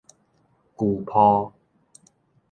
[0.75, 1.53] 舊廍